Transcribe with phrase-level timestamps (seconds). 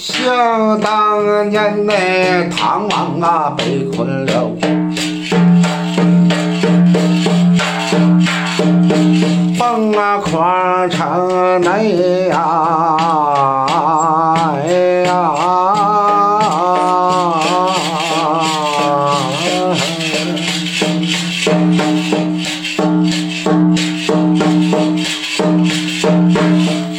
[0.00, 4.48] 想当年那唐王啊被困了，
[9.58, 13.66] 崩啊矿城内呀，
[14.54, 14.70] 哎
[15.04, 15.34] 呀。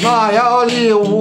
[0.02, 1.19] 那要里屋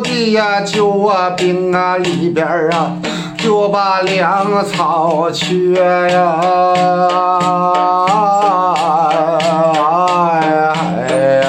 [0.00, 2.92] 地呀，救我兵啊里边儿啊，
[3.38, 5.74] 就把粮草缺
[6.10, 6.40] 呀。
[11.06, 11.48] 哎呀！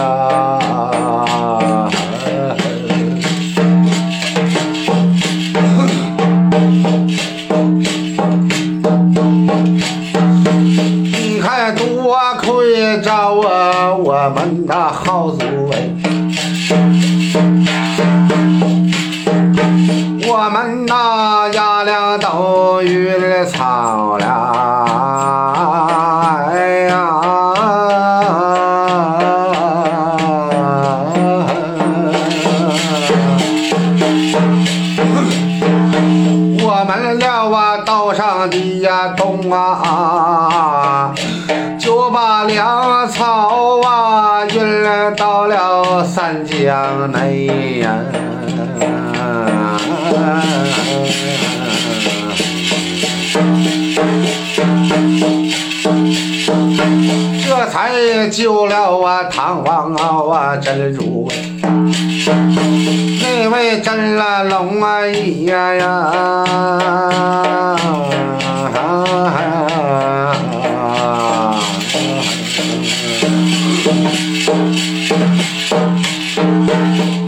[11.12, 16.09] 你看多亏着我我们的好祖辈。
[22.40, 24.26] 粮都运草了，
[26.50, 26.96] 哎呀！
[36.62, 41.14] 我们俩啊，岛上的呀东啊，
[41.78, 47.96] 就把粮草啊运到了三江内呀。
[58.30, 59.94] 救了我唐王
[60.30, 61.28] 啊真如，
[63.22, 66.46] 那位真了龙啊呀呀！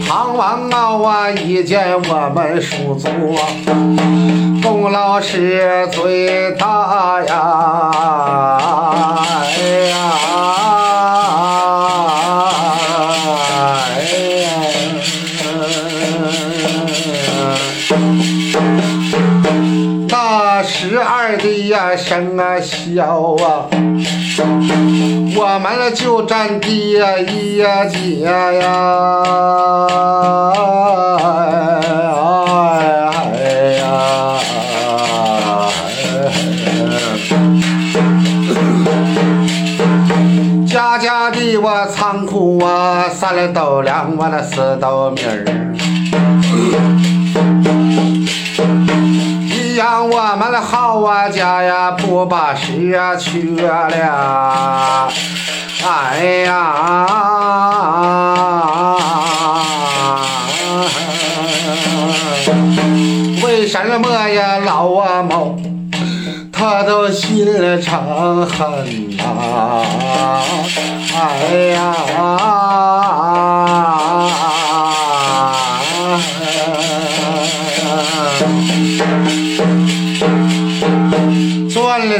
[0.06, 3.42] 唐王啊，我一见我们蜀族啊，
[4.62, 7.90] 功劳是最大呀！
[9.58, 9.58] 哎
[9.90, 10.31] 呀！
[21.24, 23.68] 二的呀生啊小啊，
[25.36, 28.58] 我们就占第一呀节呀！
[33.38, 33.38] 哎
[33.78, 33.84] 呀！
[40.66, 45.44] 家家的我仓库啊，三斗粮，我那四斗米儿。
[49.82, 55.08] 一样我们的好啊家呀，不把食啊缺了，
[55.84, 57.08] 哎呀！
[63.42, 65.56] 为什么呀，老啊猫？
[66.52, 67.44] 他都心
[67.82, 69.82] 肠狠呐、
[71.12, 71.92] 哎呀！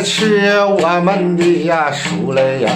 [0.02, 2.70] 吃我们的呀，输了呀。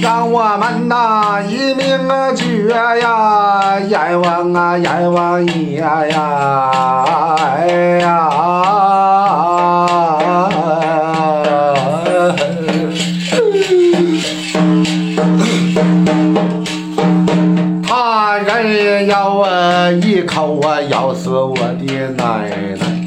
[0.00, 2.68] 让我们呐一命啊绝
[3.00, 7.66] 呀，阎王啊阎王爷呀，哎
[8.00, 8.30] 呀！
[17.86, 22.99] 他人要啊一口啊咬死我的奶奶。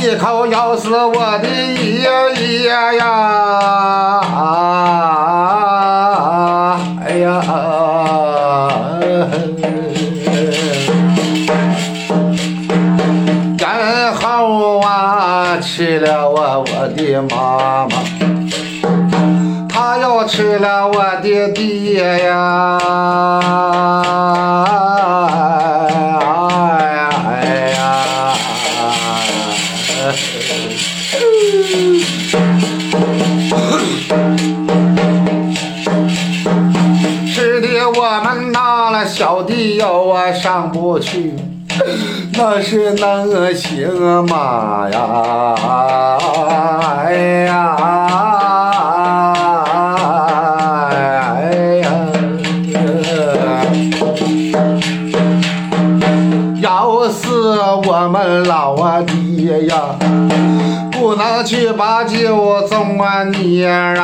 [0.00, 2.08] 一口咬死我的爷
[2.62, 4.20] 爷呀！
[7.04, 7.42] 哎呀！
[13.58, 17.96] 然后啊，吃了我我的妈妈，
[19.68, 22.78] 他又吃了我的爹呀！
[37.26, 41.34] 是的我们拿了小弟哟啊上不去，
[42.34, 43.88] 那是能行
[44.26, 45.54] 吗呀？
[47.06, 48.07] 哎呀！
[57.40, 59.96] 我们老啊爹呀！
[60.92, 63.94] 不能去把酒送啊你啊！